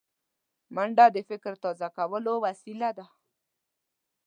[0.75, 3.05] منډه د فکر تازه کولو وسیله ده